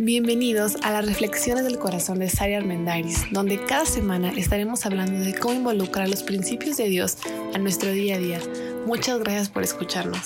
[0.00, 5.34] Bienvenidos a las Reflexiones del Corazón de Sari Armendariz, donde cada semana estaremos hablando de
[5.34, 7.16] cómo involucrar los principios de Dios
[7.52, 8.40] a nuestro día a día.
[8.86, 10.20] Muchas gracias por escucharnos.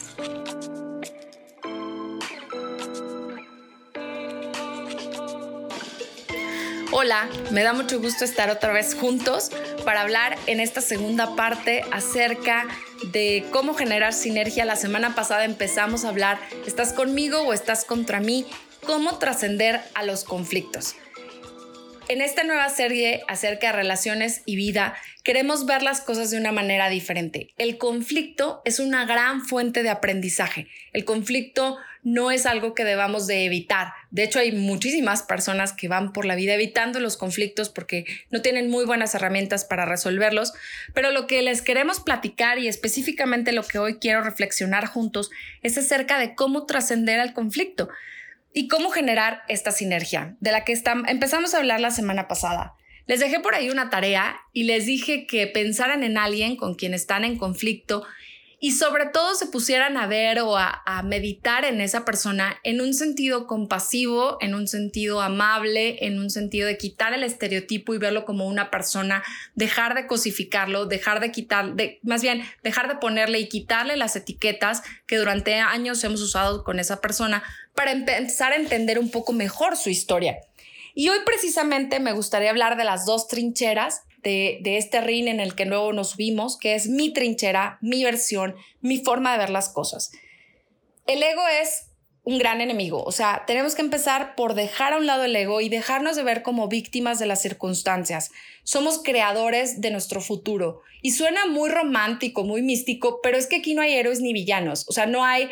[6.90, 9.50] Hola, me da mucho gusto estar otra vez juntos
[9.86, 12.66] para hablar en esta segunda parte acerca
[13.10, 14.66] de cómo generar sinergia.
[14.66, 18.44] La semana pasada empezamos a hablar, ¿estás conmigo o estás contra mí?
[18.84, 20.96] Cómo trascender a los conflictos.
[22.08, 26.52] En esta nueva serie acerca de relaciones y vida, queremos ver las cosas de una
[26.52, 27.54] manera diferente.
[27.58, 30.66] El conflicto es una gran fuente de aprendizaje.
[30.92, 33.92] El conflicto no es algo que debamos de evitar.
[34.10, 38.42] De hecho, hay muchísimas personas que van por la vida evitando los conflictos porque no
[38.42, 40.52] tienen muy buenas herramientas para resolverlos.
[40.92, 45.30] Pero lo que les queremos platicar y específicamente lo que hoy quiero reflexionar juntos
[45.62, 47.88] es acerca de cómo trascender al conflicto
[48.54, 52.74] y cómo generar esta sinergia, de la que empezamos a hablar la semana pasada.
[53.06, 56.94] Les dejé por ahí una tarea y les dije que pensaran en alguien con quien
[56.94, 58.04] están en conflicto
[58.64, 62.94] y sobre todo se pusieran a ver o a, meditar en esa persona en un
[62.94, 68.24] sentido compasivo, en un sentido amable, en un sentido de quitar el estereotipo y verlo
[68.24, 69.24] como una persona,
[69.56, 74.14] dejar de cosificarlo, dejar de quitar, de, más bien dejar de ponerle y quitarle las
[74.14, 77.42] etiquetas que durante años hemos usado con esa persona
[77.74, 80.38] para empezar a entender un poco mejor su historia.
[80.94, 85.54] Y hoy precisamente me gustaría hablar de las dos trincheras de, este ring en el
[85.54, 89.68] que luego nos subimos, que es mi trinchera, mi versión, mi forma de ver las
[89.68, 90.12] cosas.
[91.06, 91.88] El ego es
[92.24, 95.60] un gran enemigo, o sea, tenemos que empezar por dejar a un lado el ego
[95.60, 98.30] y dejarnos de ver como víctimas de las circunstancias.
[98.62, 103.74] Somos creadores de nuestro futuro y suena muy romántico, muy místico, pero es que aquí
[103.74, 105.50] no hay héroes ni villanos, o sea, no hay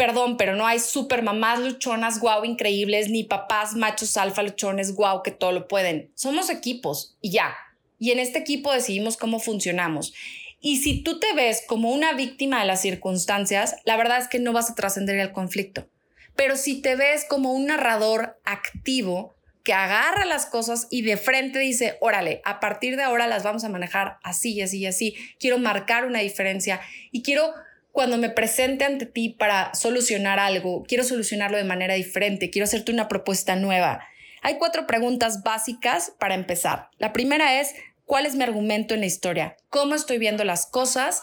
[0.00, 5.22] perdón, pero no hay super mamás luchonas, guau, increíbles, ni papás machos alfa luchones, guau,
[5.22, 6.10] que todo lo pueden.
[6.14, 7.54] Somos equipos y ya
[7.98, 10.14] y en este equipo decidimos cómo funcionamos.
[10.58, 14.38] Y si tú te ves como una víctima de las circunstancias, la verdad es que
[14.38, 15.86] no vas a trascender el conflicto.
[16.34, 21.58] Pero si te ves como un narrador activo que agarra las cosas y de frente
[21.58, 25.14] dice, órale, a partir de ahora las vamos a manejar así y así y así,
[25.38, 26.80] quiero marcar una diferencia
[27.12, 27.52] y quiero
[27.92, 32.92] cuando me presente ante ti para solucionar algo, quiero solucionarlo de manera diferente, quiero hacerte
[32.92, 34.00] una propuesta nueva.
[34.42, 36.88] Hay cuatro preguntas básicas para empezar.
[36.98, 37.74] La primera es,
[38.06, 41.22] cuál es mi argumento en la historia, cómo estoy viendo las cosas,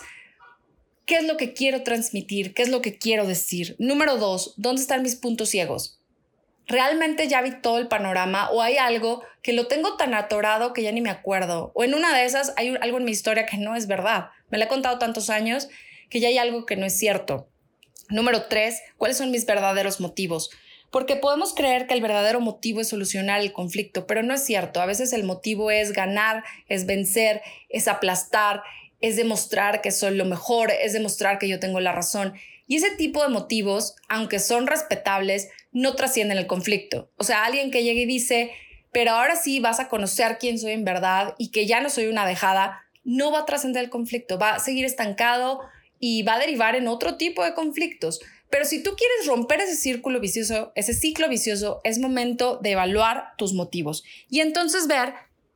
[1.06, 3.76] qué es lo que quiero transmitir, qué es lo que quiero decir.
[3.80, 6.00] Número dos, ¿dónde están mis puntos ciegos?
[6.68, 10.84] ¿Realmente ya vi todo el panorama o hay algo que lo tengo tan atorado que
[10.84, 11.72] ya ni me acuerdo?
[11.76, 14.32] O en una de esas hay algo en mi historia que no es verdad.
[14.50, 15.70] Me lo he contado tantos años
[16.10, 17.50] que ya hay algo que no es cierto.
[18.10, 20.50] Número tres, ¿cuáles son mis verdaderos motivos?
[20.92, 24.82] porque podemos creer que el verdadero motivo es solucionar el conflicto, pero no es cierto.
[24.82, 28.64] A veces el motivo es ganar, es vencer, es aplastar,
[29.02, 32.34] es demostrar que soy lo mejor, es demostrar que yo tengo la razón.
[32.68, 37.12] Y ese tipo de motivos, aunque son respetables, no trascienden el conflicto.
[37.18, 38.52] O sea, alguien que llegue y dice,
[38.92, 42.08] pero ahora sí vas a conocer quién soy en verdad y que ya no soy
[42.08, 45.62] una dejada, no va a trascender el conflicto, va a seguir estancado
[46.00, 48.20] y va a derivar en otro tipo de conflictos.
[48.50, 53.34] Pero si tú quieres romper ese círculo vicioso, ese ciclo vicioso, es momento de evaluar
[53.38, 55.14] tus motivos y entonces ver,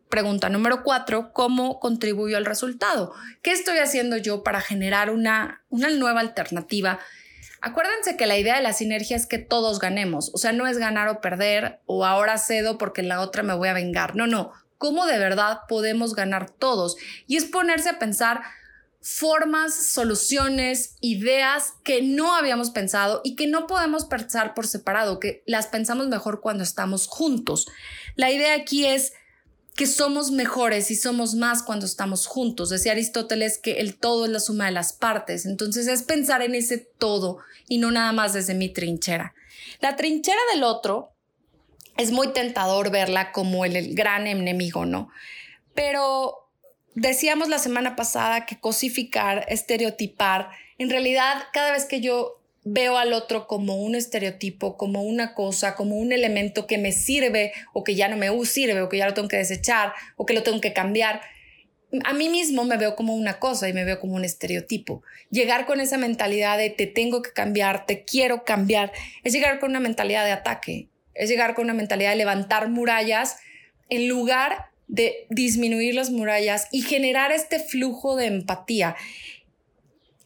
[0.10, 3.14] pregunta número cuatro, cómo contribuyo al resultado.
[3.42, 7.00] ¿Qué estoy haciendo yo para generar una, una nueva alternativa?
[7.62, 10.80] Acuérdense que la idea de la sinergia es que todos ganemos, o sea, no es
[10.80, 14.16] ganar o perder o ahora cedo porque la otra me voy a vengar.
[14.16, 16.98] No, no, cómo de verdad podemos ganar todos.
[17.28, 18.42] Y es ponerse a pensar
[19.02, 25.44] formas, soluciones, ideas que no habíamos pensado y que no podemos pensar por separado, que
[25.48, 27.68] las pensamos mejor cuando estamos juntos.
[28.16, 29.14] La idea aquí es
[29.76, 32.70] que somos mejores y somos más cuando estamos juntos.
[32.70, 35.48] Decía Aristóteles que el todo es la suma de las partes.
[35.48, 39.34] Entonces es pensar en ese todo y no nada más desde mi trinchera.
[39.80, 41.14] La trinchera del otro
[41.98, 45.10] es muy tentador verla como el, el gran enemigo, ¿no?
[45.74, 46.41] Pero
[46.96, 53.14] Decíamos la semana pasada que cosificar, estereotipar, en realidad cada vez que yo veo al
[53.14, 57.96] otro como un estereotipo, como una cosa, como un elemento que me sirve o que
[57.96, 60.60] ya no me sirve o que ya lo tengo que desechar o que lo tengo
[60.60, 61.22] que cambiar,
[62.04, 65.04] a mí mismo me veo como una cosa y me veo como un estereotipo.
[65.30, 68.92] Llegar con esa mentalidad de te tengo que cambiar, te quiero cambiar,
[69.24, 73.38] es llegar con una mentalidad de ataque, es llegar con una mentalidad de levantar murallas
[73.90, 78.96] en lugar de disminuir las murallas y generar este flujo de empatía.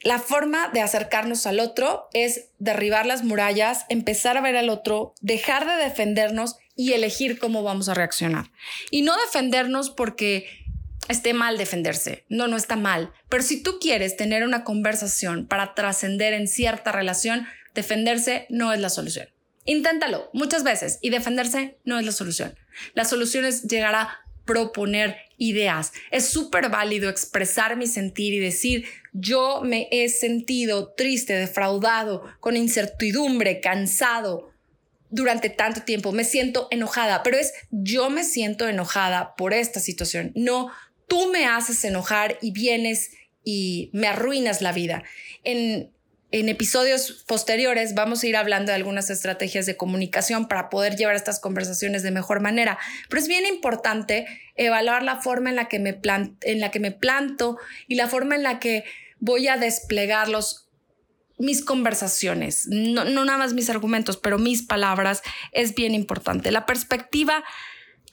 [0.02, 5.16] la forma de acercarnos al otro es derribar las murallas, empezar a ver al otro,
[5.20, 8.52] dejar de defendernos y elegir cómo vamos a reaccionar.
[8.92, 10.46] Y no defendernos porque
[11.08, 12.24] esté mal defenderse.
[12.30, 13.14] No, no está mal.
[13.30, 18.80] Pero si tú quieres tener una conversación para trascender en cierta relación, defenderse no es
[18.80, 19.28] la solución.
[19.66, 22.56] Inténtalo muchas veces y defenderse no es la solución.
[22.94, 25.92] La solución es llegar a proponer ideas.
[26.12, 32.56] Es súper válido expresar mi sentir y decir, yo me he sentido triste, defraudado, con
[32.56, 34.52] incertidumbre, cansado
[35.10, 40.32] durante tanto tiempo, me siento enojada, pero es yo me siento enojada por esta situación,
[40.36, 40.72] no
[41.08, 43.12] tú me haces enojar y vienes
[43.44, 45.04] y me arruinas la vida.
[45.44, 45.95] En
[46.32, 51.16] en episodios posteriores vamos a ir hablando de algunas estrategias de comunicación para poder llevar
[51.16, 52.78] estas conversaciones de mejor manera,
[53.10, 54.26] pero es bien importante
[54.56, 56.00] evaluar la forma en la que me,
[56.42, 57.58] en la que me planto
[57.88, 58.84] y la forma en la que
[59.20, 60.66] voy a desplegar los,
[61.38, 65.22] mis conversaciones, no, no nada más mis argumentos, pero mis palabras.
[65.52, 66.52] Es bien importante.
[66.52, 67.44] La perspectiva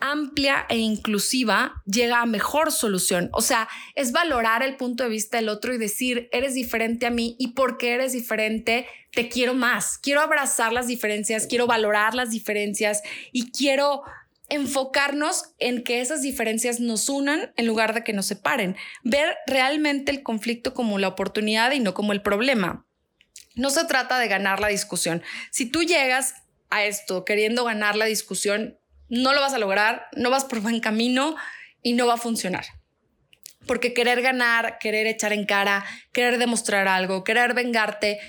[0.03, 3.31] amplia e inclusiva llega a mejor solución.
[3.33, 7.11] O sea, es valorar el punto de vista del otro y decir, eres diferente a
[7.11, 9.99] mí y porque eres diferente, te quiero más.
[9.99, 14.03] Quiero abrazar las diferencias, quiero valorar las diferencias y quiero
[14.49, 18.77] enfocarnos en que esas diferencias nos unan en lugar de que nos separen.
[19.05, 22.85] Ver realmente el conflicto como la oportunidad y no como el problema.
[23.55, 25.23] No se trata de ganar la discusión.
[25.51, 26.35] Si tú llegas
[26.71, 28.79] a esto queriendo ganar la discusión,
[29.13, 31.37] no lo vas a lograr, no vas por buen camino
[31.83, 32.65] y no va a funcionar.
[33.67, 38.21] Porque querer ganar, querer echar en cara, querer demostrar algo, querer vengarte,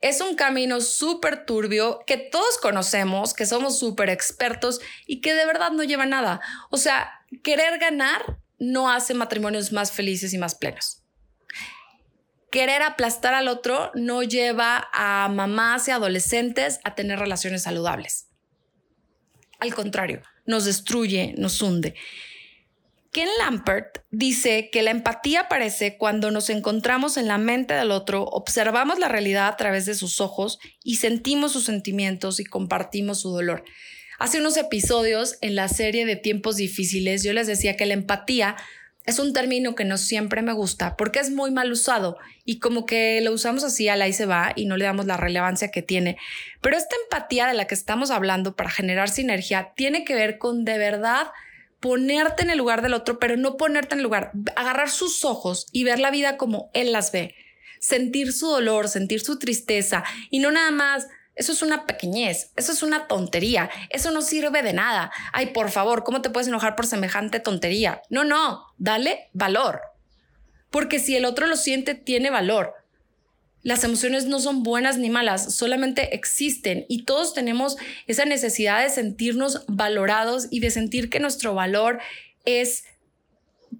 [0.00, 5.44] es un camino súper turbio que todos conocemos, que somos súper expertos y que de
[5.44, 6.40] verdad no lleva nada.
[6.70, 11.02] O sea, querer ganar no hace matrimonios más felices y más plenos.
[12.50, 18.29] Querer aplastar al otro no lleva a mamás y adolescentes a tener relaciones saludables.
[19.60, 21.94] Al contrario, nos destruye, nos hunde.
[23.12, 28.22] Ken Lampert dice que la empatía aparece cuando nos encontramos en la mente del otro,
[28.24, 33.30] observamos la realidad a través de sus ojos y sentimos sus sentimientos y compartimos su
[33.30, 33.64] dolor.
[34.20, 38.56] Hace unos episodios en la serie de tiempos difíciles yo les decía que la empatía
[39.10, 42.86] es un término que no siempre me gusta porque es muy mal usado y como
[42.86, 45.82] que lo usamos así al ahí se va y no le damos la relevancia que
[45.82, 46.16] tiene.
[46.60, 50.64] Pero esta empatía de la que estamos hablando para generar sinergia tiene que ver con
[50.64, 51.28] de verdad
[51.80, 55.66] ponerte en el lugar del otro, pero no ponerte en el lugar, agarrar sus ojos
[55.72, 57.34] y ver la vida como él las ve,
[57.80, 61.08] sentir su dolor, sentir su tristeza y no nada más
[61.40, 65.10] eso es una pequeñez, eso es una tontería, eso no sirve de nada.
[65.32, 68.02] Ay, por favor, ¿cómo te puedes enojar por semejante tontería?
[68.10, 69.80] No, no, dale valor.
[70.70, 72.74] Porque si el otro lo siente, tiene valor.
[73.62, 78.90] Las emociones no son buenas ni malas, solamente existen y todos tenemos esa necesidad de
[78.90, 82.00] sentirnos valorados y de sentir que nuestro valor
[82.44, 82.84] es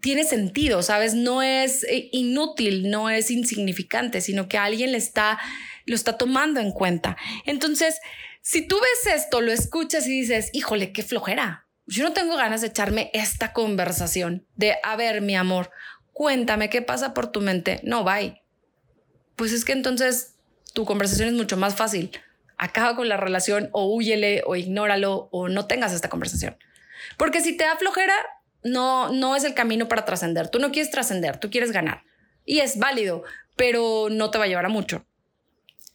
[0.00, 1.14] tiene sentido, ¿sabes?
[1.14, 5.38] No es eh, inútil, no es insignificante, sino que alguien le está
[5.90, 7.16] lo está tomando en cuenta.
[7.46, 7.98] Entonces,
[8.42, 11.66] si tú ves esto, lo escuchas y dices, híjole, qué flojera.
[11.84, 15.72] Yo no tengo ganas de echarme esta conversación de, a ver, mi amor,
[16.12, 17.80] cuéntame qué pasa por tu mente.
[17.82, 18.40] No, bye.
[19.34, 20.36] Pues es que entonces
[20.74, 22.12] tu conversación es mucho más fácil.
[22.56, 26.56] Acaba con la relación o huyele o ignóralo o no tengas esta conversación.
[27.16, 28.14] Porque si te da flojera,
[28.62, 30.50] no, no es el camino para trascender.
[30.50, 32.04] Tú no quieres trascender, tú quieres ganar.
[32.44, 33.24] Y es válido,
[33.56, 35.04] pero no te va a llevar a mucho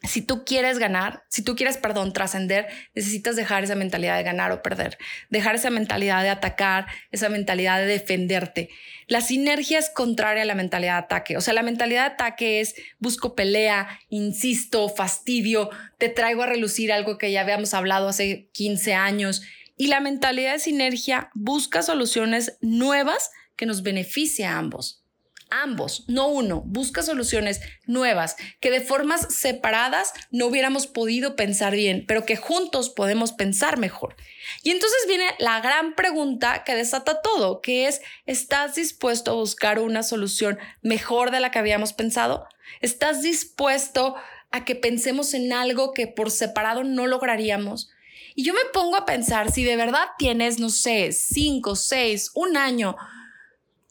[0.07, 4.51] si tú quieres ganar, si tú quieres, perdón, trascender, necesitas dejar esa mentalidad de ganar
[4.51, 4.97] o perder,
[5.29, 8.69] dejar esa mentalidad de atacar, esa mentalidad de defenderte.
[9.07, 11.37] La sinergia es contraria a la mentalidad de ataque.
[11.37, 16.91] O sea, la mentalidad de ataque es busco pelea, insisto, fastidio, te traigo a relucir
[16.91, 19.43] algo que ya habíamos hablado hace 15 años.
[19.77, 25.04] Y la mentalidad de sinergia busca soluciones nuevas que nos beneficie a ambos
[25.49, 32.05] ambos, no uno, busca soluciones nuevas que de formas separadas no hubiéramos podido pensar bien,
[32.07, 34.15] pero que juntos podemos pensar mejor.
[34.63, 39.79] Y entonces viene la gran pregunta que desata todo, que es, ¿estás dispuesto a buscar
[39.79, 42.47] una solución mejor de la que habíamos pensado?
[42.81, 44.15] ¿Estás dispuesto
[44.51, 47.89] a que pensemos en algo que por separado no lograríamos?
[48.35, 52.57] Y yo me pongo a pensar, si de verdad tienes, no sé, cinco, seis, un
[52.57, 52.97] año,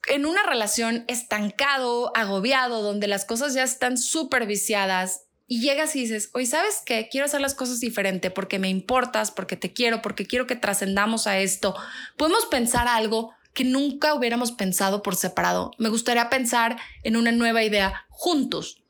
[0.08, 6.00] en una relación estancado, agobiado, donde las cosas ya están súper viciadas y llegas y
[6.00, 7.08] dices, oye, ¿sabes qué?
[7.10, 11.26] Quiero hacer las cosas diferente porque me importas, porque te quiero, porque quiero que trascendamos
[11.26, 11.74] a esto.
[12.16, 15.72] Podemos pensar algo que nunca hubiéramos pensado por separado.
[15.78, 18.82] Me gustaría pensar en una nueva idea juntos.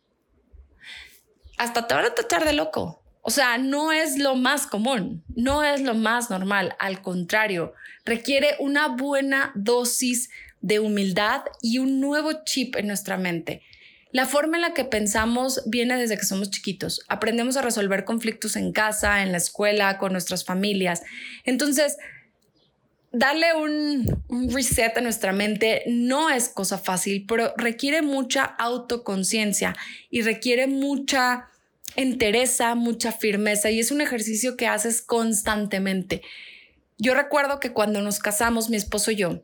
[1.56, 3.04] hasta te van a tachar de loco.
[3.26, 7.72] O sea, no es lo más común, no es lo más normal, al contrario,
[8.04, 10.28] requiere una buena dosis
[10.64, 13.60] de humildad y un nuevo chip en nuestra mente.
[14.12, 17.02] La forma en la que pensamos viene desde que somos chiquitos.
[17.06, 21.02] Aprendemos a resolver conflictos en casa, en la escuela, con nuestras familias.
[21.44, 21.98] Entonces,
[23.12, 29.76] darle un, reset a nuestra mente no es cosa fácil, pero requiere mucha autoconciencia
[30.08, 31.48] y requiere mucha
[31.94, 36.22] entereza, mucha firmeza y es un ejercicio que haces constantemente.
[36.96, 39.42] Yo recuerdo que cuando nos casamos, mi esposo y yo,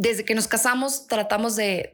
[0.00, 1.90] desde que nos casamos tratamos de,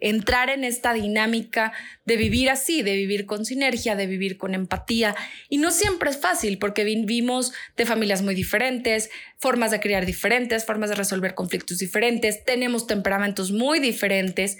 [0.00, 1.72] entrar en esta dinámica
[2.04, 5.16] de vivir así, de vivir con sinergia, de vivir con empatía.
[5.48, 10.64] Y no siempre es fácil porque vivimos de familias muy diferentes, formas de criar diferentes,
[10.64, 14.58] formas de resolver conflictos diferentes, tenemos temperamentos muy diferentes.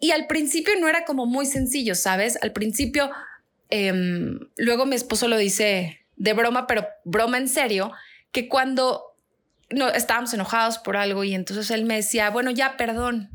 [0.00, 2.38] Y al principio no era como muy sencillo, ¿sabes?
[2.40, 3.10] Al principio,
[3.68, 7.92] em, luego mi esposo lo dice de broma, pero broma en serio,
[8.32, 9.09] que cuando
[9.70, 13.30] no, estábamos enojados por algo y entonces él me decía, bueno, ya, perdón.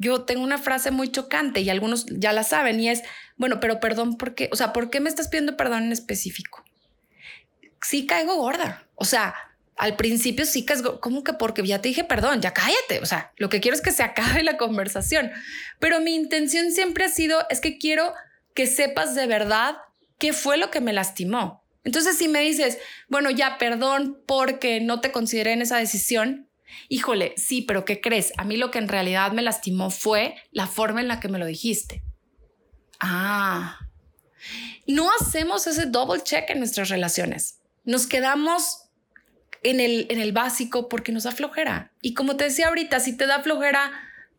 [0.00, 3.02] Yo tengo una frase muy chocante y algunos ya la saben y es,
[3.36, 4.48] bueno, pero perdón, ¿por qué?
[4.52, 6.64] O sea, ¿por qué me estás pidiendo perdón en específico?
[7.82, 8.86] Sí caigo gorda.
[8.94, 9.34] O sea,
[9.76, 13.00] al principio sí que es como que porque ya te dije perdón, ya cállate.
[13.02, 15.32] O sea, lo que quiero es que se acabe la conversación.
[15.80, 18.14] Pero mi intención siempre ha sido, es que quiero
[18.54, 19.78] que sepas de verdad
[20.18, 21.64] qué fue lo que me lastimó.
[21.88, 22.76] Entonces, si me dices,
[23.08, 26.46] bueno, ya, perdón porque no te consideré en esa decisión,
[26.90, 28.34] híjole, sí, pero ¿qué crees?
[28.36, 31.38] A mí lo que en realidad me lastimó fue la forma en la que me
[31.38, 32.02] lo dijiste.
[33.00, 33.78] Ah,
[34.86, 37.60] no hacemos ese double check en nuestras relaciones.
[37.84, 38.90] Nos quedamos
[39.62, 41.94] en el, en el básico porque nos da flojera.
[42.02, 43.92] Y como te decía ahorita, si te da flojera,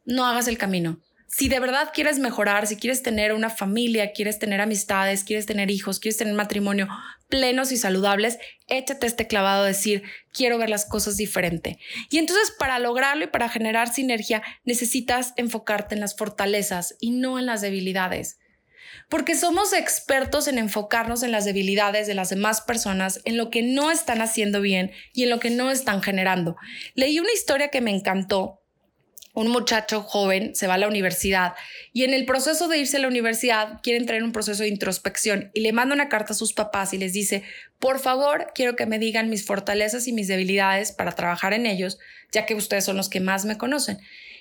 [0.05, 0.99] no hagas el camino
[1.31, 5.69] si de verdad quieres mejorar, si quieres tener una familia, quieres tener amistades, quieres tener
[5.69, 6.87] hijos, quieres tener matrimonio
[7.29, 11.79] plenos y saludables, échate este clavado de decir, quiero ver las cosas diferente.
[12.09, 17.39] Y entonces para lograrlo y para generar sinergia, necesitas enfocarte en las fortalezas y no
[17.39, 18.39] en las debilidades.
[19.07, 23.61] Porque somos expertos en enfocarnos en las debilidades de las demás personas, en lo que
[23.61, 26.55] no están haciendo bien y en lo que no están generando.
[26.95, 28.59] Leí una historia que me encantó
[29.39, 31.53] un muchacho joven se va a la universidad
[31.93, 34.67] y en el proceso de irse a la universidad quiere entrar en un proceso de
[34.67, 37.43] introspección y le manda una carta a sus papás y les dice,
[37.79, 41.99] por favor, quiero que me digan mis fortalezas y mis debilidades para trabajar en ellos,
[42.33, 43.99] ya que ustedes son los que más me conocen.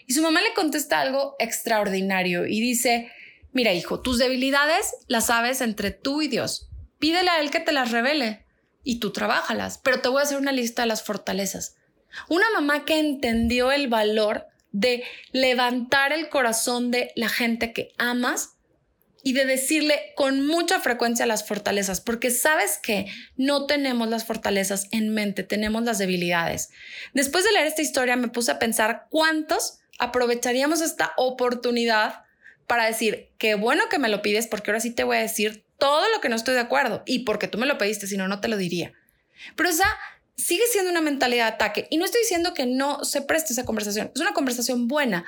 [0.09, 3.09] Y su mamá le contesta algo extraordinario y dice,
[3.53, 6.71] mira hijo, tus debilidades las sabes entre tú y Dios.
[6.99, 8.47] Pídele a Él que te las revele
[8.83, 11.77] y tú trabajalas, pero te voy a hacer una lista de las fortalezas.
[12.29, 18.51] Una mamá que entendió el valor de levantar el corazón de la gente que amas
[19.25, 23.07] y de decirle con mucha frecuencia las fortalezas, porque sabes que
[23.37, 26.71] no tenemos las fortalezas en mente, tenemos las debilidades.
[27.13, 32.23] Después de leer esta historia me puse a pensar cuántos aprovecharíamos esta oportunidad
[32.69, 35.65] para decir, qué bueno que me lo pides, porque ahora sí te voy a decir
[35.79, 38.29] todo lo que no estoy de acuerdo y porque tú me lo pediste, si no,
[38.29, 38.93] no te lo diría.
[39.57, 39.89] Pero esa
[40.39, 41.87] sigue siendo una mentalidad de ataque.
[41.91, 45.27] Y no estoy diciendo que no se preste esa conversación, es una conversación buena,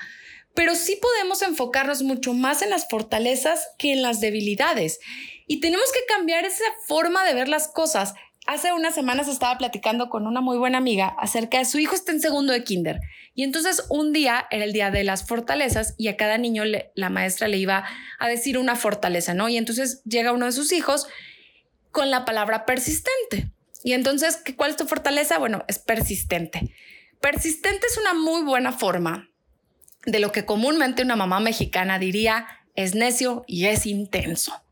[0.55, 5.00] pero sí podemos enfocarnos mucho más en las fortalezas que en las debilidades.
[5.47, 8.14] Y tenemos que cambiar esa forma de ver las cosas.
[8.47, 12.12] Hace unas semanas estaba platicando con una muy buena amiga acerca de su hijo está
[12.12, 13.00] en segundo de kinder.
[13.35, 16.64] Y entonces un día era el día de las fortalezas y a cada niño
[16.95, 17.85] la maestra le iba
[18.19, 19.49] a decir una fortaleza, ¿no?
[19.49, 21.07] Y entonces llega uno de sus hijos
[21.93, 23.50] con la palabra persistente.
[23.83, 25.39] Y entonces, ¿cuál es tu fortaleza?
[25.39, 26.75] Bueno, es persistente.
[27.21, 29.31] Persistente es una muy buena forma
[30.07, 34.63] de lo que comúnmente una mamá mexicana diría es necio y es intenso.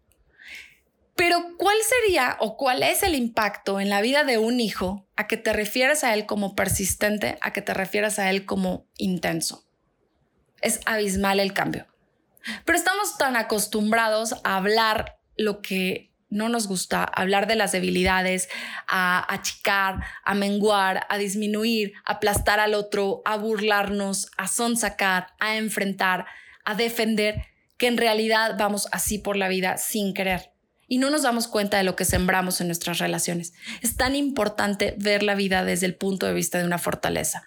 [1.17, 5.27] Pero ¿cuál sería o cuál es el impacto en la vida de un hijo a
[5.27, 9.65] que te refieras a él como persistente, a que te refieras a él como intenso?
[10.61, 11.87] Es abismal el cambio.
[12.65, 18.49] Pero estamos tan acostumbrados a hablar lo que no nos gusta hablar de las debilidades,
[18.87, 25.56] a achicar, a menguar, a disminuir, a aplastar al otro, a burlarnos, a sonsacar, a
[25.56, 26.26] enfrentar,
[26.64, 30.52] a defender, que en realidad vamos así por la vida sin querer.
[30.87, 33.52] Y no nos damos cuenta de lo que sembramos en nuestras relaciones.
[33.82, 37.44] Es tan importante ver la vida desde el punto de vista de una fortaleza.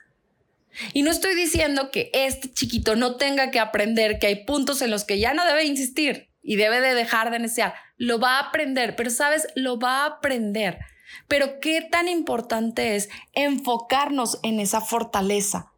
[0.93, 4.91] Y no estoy diciendo que este chiquito no tenga que aprender que hay puntos en
[4.91, 7.73] los que ya no debe insistir y debe de dejar de desear.
[8.01, 10.79] Lo va a aprender, pero sabes, lo va a aprender.
[11.27, 15.71] Pero qué tan importante es enfocarnos en esa fortaleza.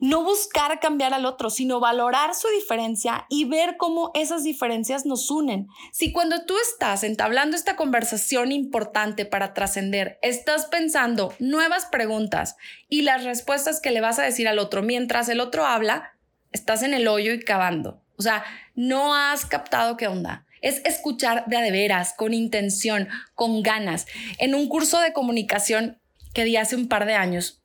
[0.00, 5.28] no buscar cambiar al otro, sino valorar su diferencia y ver cómo esas diferencias nos
[5.28, 5.66] unen.
[5.90, 12.54] Si cuando tú estás entablando esta conversación importante para trascender, estás pensando nuevas preguntas
[12.88, 16.12] y las respuestas que le vas a decir al otro mientras el otro habla,
[16.52, 18.00] estás en el hoyo y cavando.
[18.16, 18.44] O sea,
[18.76, 20.46] no has captado qué onda.
[20.62, 24.06] Es escuchar de a de veras, con intención, con ganas.
[24.38, 26.00] En un curso de comunicación
[26.34, 27.62] que di hace un par de años,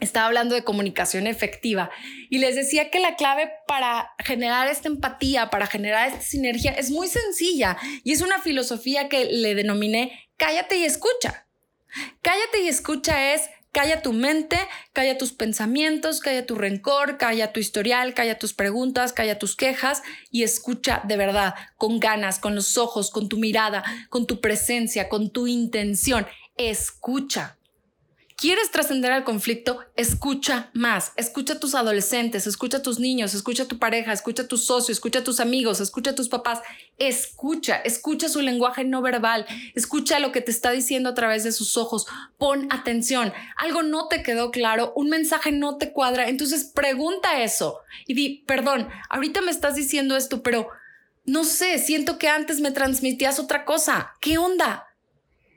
[0.00, 1.90] estaba hablando de comunicación efectiva
[2.28, 6.90] y les decía que la clave para generar esta empatía, para generar esta sinergia es
[6.90, 11.46] muy sencilla y es una filosofía que le denominé cállate y escucha.
[12.22, 14.56] Cállate y escucha es calla tu mente,
[14.92, 20.02] calla tus pensamientos, calla tu rencor, calla tu historial, calla tus preguntas, calla tus quejas
[20.30, 25.08] y escucha de verdad, con ganas, con los ojos, con tu mirada, con tu presencia,
[25.08, 26.24] con tu intención.
[26.56, 27.58] Escucha.
[28.36, 29.78] ¿Quieres trascender al conflicto?
[29.94, 31.12] Escucha más.
[31.16, 34.56] Escucha a tus adolescentes, escucha a tus niños, escucha a tu pareja, escucha a tu
[34.56, 36.60] socio, escucha a tus amigos, escucha a tus papás.
[36.98, 41.52] Escucha, escucha su lenguaje no verbal, escucha lo que te está diciendo a través de
[41.52, 42.06] sus ojos.
[42.36, 43.32] Pon atención.
[43.56, 46.28] Algo no te quedó claro, un mensaje no te cuadra.
[46.28, 50.68] Entonces pregunta eso y di, perdón, ahorita me estás diciendo esto, pero
[51.24, 54.12] no sé, siento que antes me transmitías otra cosa.
[54.20, 54.88] ¿Qué onda?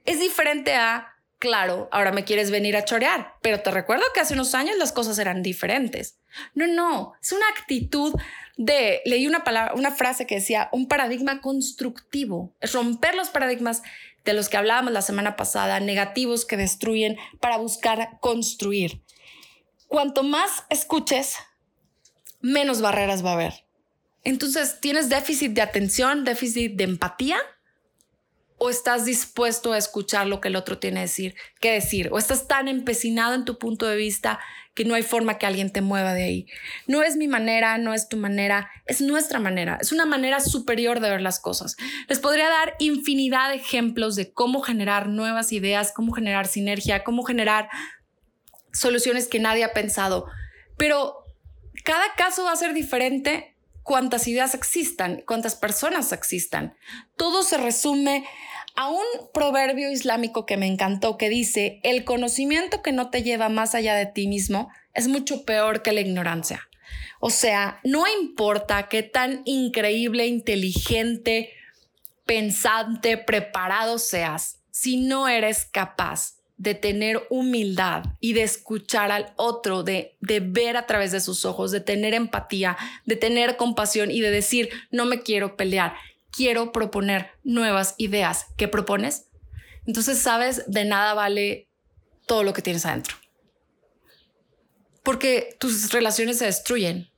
[0.05, 4.34] Es diferente a claro, ahora me quieres venir a chorear, pero te recuerdo que hace
[4.34, 6.17] unos años las cosas eran diferentes.
[6.53, 8.13] No, no, es una actitud
[8.58, 13.84] de, leí una palabra, una frase que decía, un paradigma constructivo, es romper los paradigmas
[14.25, 19.01] de los que hablábamos la semana pasada, negativos que destruyen para buscar construir.
[19.88, 21.38] Cuanto más escuches,
[22.41, 23.65] menos barreras va a haber.
[24.24, 27.38] Entonces, ¿tienes déficit de atención, déficit de empatía?
[28.57, 32.47] O estás dispuesto a escuchar lo que el otro tiene decir, que decir, o estás
[32.47, 34.39] tan empecinado en tu punto de vista
[34.73, 36.47] que no hay forma que alguien te mueva de ahí.
[36.85, 40.99] No es mi manera, no es tu manera, es nuestra manera, es una manera superior
[40.99, 41.77] de ver las cosas.
[42.07, 47.23] Les podría dar infinidad de ejemplos de cómo generar nuevas ideas, cómo generar sinergia, cómo
[47.23, 47.69] generar
[48.71, 50.27] soluciones que nadie ha pensado,
[50.77, 51.25] pero
[51.83, 53.56] cada caso va a ser diferente
[53.87, 56.75] cuántas ideas existan, cuántas personas existan.
[57.15, 58.25] Todo se resume
[58.75, 63.47] a un proverbio islámico que me encantó que dice, el conocimiento que no te lleva
[63.47, 66.67] más allá de ti mismo es mucho peor que la ignorancia.
[67.21, 71.53] O sea, no importa qué tan increíble, inteligente,
[72.25, 79.83] pensante, preparado seas, si no eres capaz de tener humildad y de escuchar al otro,
[79.83, 84.22] de, de ver a través de sus ojos, de tener empatía, de tener compasión y
[84.22, 85.96] de decir, no me quiero pelear,
[86.31, 88.48] quiero proponer nuevas ideas.
[88.57, 89.27] ¿Qué propones?
[89.85, 91.70] Entonces, sabes, de nada vale
[92.25, 93.15] todo lo que tienes adentro.
[95.03, 97.09] Porque tus relaciones se destruyen.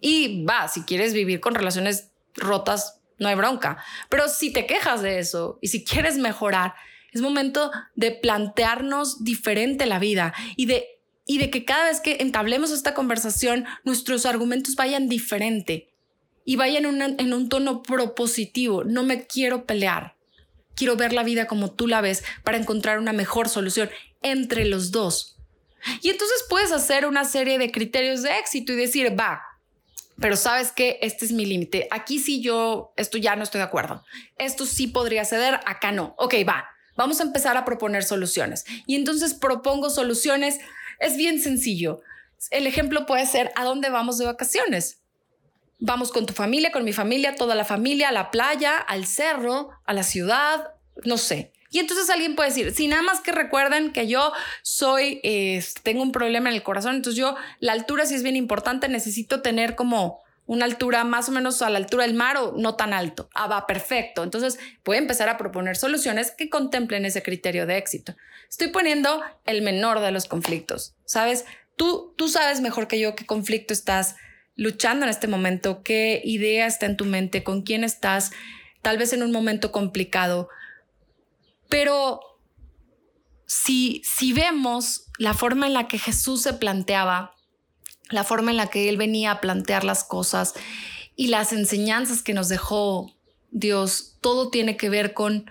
[0.00, 3.82] Y va, si quieres vivir con relaciones rotas, no hay bronca.
[4.08, 6.74] Pero si te quejas de eso y si quieres mejorar,
[7.12, 10.86] es momento de plantearnos diferente la vida y de,
[11.26, 15.90] y de que cada vez que entablemos esta conversación, nuestros argumentos vayan diferente
[16.44, 18.84] y vayan en un tono propositivo.
[18.84, 20.16] No me quiero pelear.
[20.74, 23.90] Quiero ver la vida como tú la ves para encontrar una mejor solución
[24.22, 25.36] entre los dos.
[26.00, 29.42] Y entonces puedes hacer una serie de criterios de éxito y decir, va,
[30.20, 31.88] pero sabes que este es mi límite.
[31.90, 34.04] Aquí sí yo, esto ya no estoy de acuerdo.
[34.38, 36.14] Esto sí podría ceder, acá no.
[36.16, 36.71] Ok, va.
[36.96, 38.64] Vamos a empezar a proponer soluciones.
[38.86, 40.58] Y entonces propongo soluciones.
[40.98, 42.00] Es bien sencillo.
[42.50, 44.98] El ejemplo puede ser a dónde vamos de vacaciones.
[45.78, 49.70] Vamos con tu familia, con mi familia, toda la familia, a la playa, al cerro,
[49.84, 50.74] a la ciudad,
[51.04, 51.52] no sé.
[51.72, 56.02] Y entonces alguien puede decir, si nada más que recuerden que yo soy, eh, tengo
[56.02, 59.74] un problema en el corazón, entonces yo, la altura sí es bien importante, necesito tener
[59.74, 63.28] como una altura más o menos a la altura del mar o no tan alto.
[63.34, 64.22] Ah, va, perfecto.
[64.22, 64.58] Entonces
[64.96, 68.16] a empezar a proponer soluciones que contemplen ese criterio de éxito.
[68.50, 70.94] Estoy poniendo el menor de los conflictos.
[71.04, 71.44] ¿Sabes?
[71.76, 74.16] Tú, tú sabes mejor que yo qué conflicto estás
[74.56, 78.32] luchando en este momento, qué idea está en tu mente, con quién estás,
[78.82, 80.48] tal vez en un momento complicado.
[81.68, 82.20] Pero
[83.46, 87.34] si, si vemos la forma en la que Jesús se planteaba
[88.12, 90.54] la forma en la que Él venía a plantear las cosas
[91.16, 93.12] y las enseñanzas que nos dejó
[93.52, 95.50] Dios, todo tiene que ver con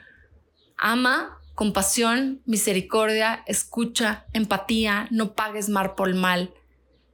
[0.78, 6.54] ama, compasión, misericordia, escucha, empatía, no pagues mal por mal,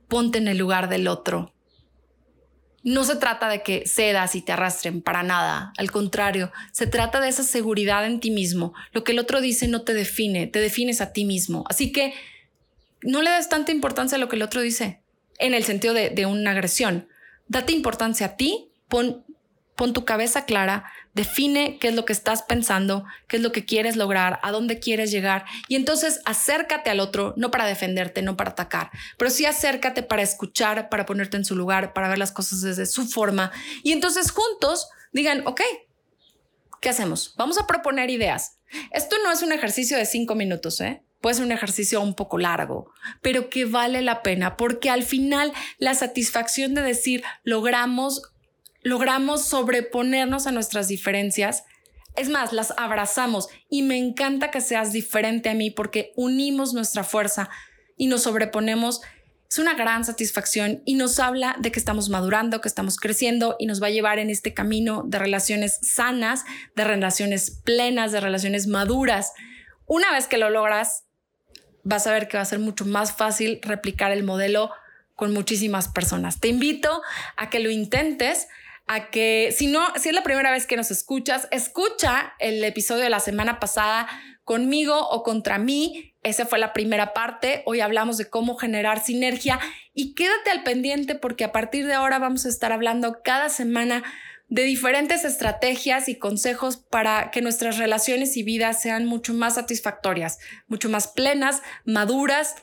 [0.07, 1.53] ponte en el lugar del otro.
[2.83, 7.19] No se trata de que cedas y te arrastren para nada, al contrario, se trata
[7.19, 8.73] de esa seguridad en ti mismo.
[8.93, 11.65] Lo que el otro dice no te define, te defines a ti mismo.
[11.69, 12.13] Así que
[13.01, 15.01] no le des tanta importancia a lo que el otro dice
[15.37, 17.07] en el sentido de, una agresión.
[17.47, 19.25] Date importancia a ti, pon,
[19.75, 23.65] pon tu cabeza clara, define qué es lo que estás pensando, qué es lo que
[23.65, 28.37] quieres lograr, a dónde quieres llegar y entonces acércate al otro, no para defenderte, no
[28.37, 32.31] para atacar, pero sí acércate para escuchar, para ponerte en su lugar, para ver las
[32.31, 33.51] cosas desde su forma
[33.83, 35.61] y entonces juntos digan, ok,
[36.81, 37.33] ¿qué hacemos?
[37.37, 38.57] Vamos a proponer ideas.
[38.91, 41.01] Esto no es un ejercicio de cinco minutos, ¿eh?
[41.21, 45.53] Puede ser un ejercicio un poco largo, pero que vale la pena porque al final
[45.77, 48.21] la satisfacción de decir logramos
[48.87, 51.65] logramos sobreponernos a nuestras diferencias.
[52.15, 57.03] Es más, las abrazamos y me encanta que seas diferente a mí porque unimos nuestra
[57.03, 57.49] fuerza
[57.95, 59.01] y nos sobreponemos.
[59.49, 63.65] Es una gran satisfacción y nos habla de que estamos madurando, que estamos creciendo y
[63.65, 66.43] nos va a llevar en este camino de relaciones sanas,
[66.75, 69.33] de relaciones plenas, de relaciones maduras.
[69.85, 71.06] Una vez que lo logras,
[71.87, 74.71] vas a ver que va a ser mucho más fácil replicar el modelo
[75.15, 76.39] con muchísimas personas.
[76.39, 77.01] Te invito
[77.37, 78.47] a que lo intentes
[78.87, 83.03] a que si no, si es la primera vez que nos escuchas, escucha el episodio
[83.03, 84.07] de la semana pasada
[84.43, 86.13] conmigo o contra mí.
[86.23, 87.63] Esa fue la primera parte.
[87.65, 89.59] Hoy hablamos de cómo generar sinergia
[89.93, 94.03] y quédate al pendiente porque a partir de ahora vamos a estar hablando cada semana
[94.49, 100.39] de diferentes estrategias y consejos para que nuestras relaciones y vidas sean mucho más satisfactorias,
[100.67, 102.55] mucho más plenas, maduras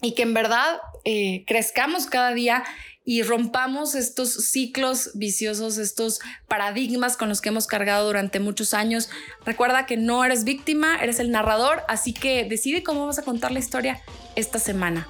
[0.00, 2.64] y que en verdad eh, crezcamos cada día
[3.04, 9.10] y rompamos estos ciclos viciosos, estos paradigmas con los que hemos cargado durante muchos años.
[9.44, 13.50] Recuerda que no eres víctima, eres el narrador, así que decide cómo vas a contar
[13.50, 14.00] la historia
[14.36, 15.08] esta semana.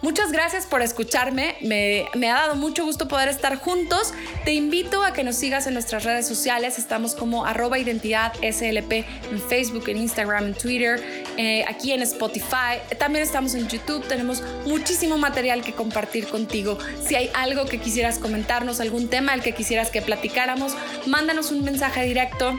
[0.00, 1.56] Muchas gracias por escucharme.
[1.60, 4.14] Me, ha dado mucho gusto poder estar juntos.
[4.44, 6.78] Te invito a que nos sigas en nuestras redes sociales.
[6.78, 11.02] Estamos como arroba identidad SLP en Facebook, en Instagram, en Twitter,
[11.36, 12.78] eh, aquí en Spotify.
[12.98, 14.06] También estamos en YouTube.
[14.06, 16.78] Tenemos muchísimo material que compartir contigo.
[17.04, 20.74] Si hay algo que quisieras comentarnos, algún tema del que quisieras que platicáramos,
[21.06, 22.56] mándanos un mensaje directo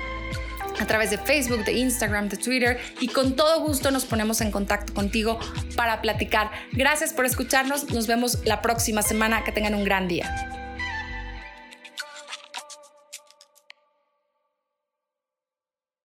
[0.79, 4.51] a través de Facebook, de Instagram, de Twitter y con todo gusto nos ponemos en
[4.51, 5.39] contacto contigo
[5.75, 6.51] para platicar.
[6.71, 10.58] Gracias por escucharnos, nos vemos la próxima semana, que tengan un gran día.